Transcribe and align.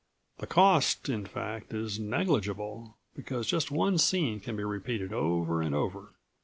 The 0.39 0.47
cost, 0.47 1.09
in 1.09 1.27
fact, 1.27 1.75
is 1.75 1.99
negligible, 1.99 2.97
because 3.15 3.45
just 3.45 3.69
one 3.69 3.99
scene 3.99 4.39
can 4.39 4.55
be 4.55 4.63
repeated 4.63 5.13
over 5.13 5.61
and 5.61 5.75
over. 5.75 6.13